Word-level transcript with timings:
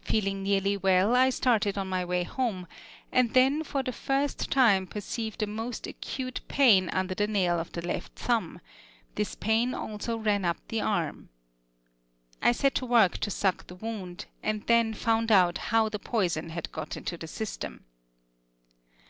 Feeling 0.00 0.42
nearly 0.44 0.78
well, 0.78 1.14
I 1.14 1.28
started 1.28 1.76
on 1.76 1.88
my 1.90 2.02
way 2.02 2.22
home, 2.22 2.66
and 3.12 3.34
then 3.34 3.62
for 3.62 3.82
the 3.82 3.92
first 3.92 4.50
time 4.50 4.86
perceived 4.86 5.42
a 5.42 5.46
most 5.46 5.86
acute 5.86 6.40
pain 6.48 6.88
under 6.88 7.14
the 7.14 7.26
nail 7.26 7.58
of 7.60 7.72
the 7.72 7.86
left 7.86 8.14
thumb: 8.14 8.62
this 9.16 9.34
pain 9.34 9.74
also 9.74 10.16
ran 10.16 10.46
up 10.46 10.56
the 10.68 10.80
arm. 10.80 11.28
I 12.40 12.52
set 12.52 12.76
to 12.76 12.86
work 12.86 13.18
to 13.18 13.30
suck 13.30 13.66
the 13.66 13.74
wound, 13.76 14.24
and 14.42 14.66
then 14.68 14.94
found 14.94 15.30
out 15.30 15.58
how 15.68 15.90
the 15.90 15.98
poison 15.98 16.48
had 16.48 16.72
got 16.72 16.96
into 16.96 17.18
the 17.18 17.26
system. 17.28 17.84